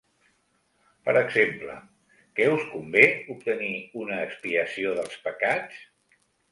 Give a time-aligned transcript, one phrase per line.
[1.09, 1.75] Per exemple:
[2.39, 3.05] que us convé
[3.37, 3.73] obtenir
[4.05, 5.83] una expiació dels pecats?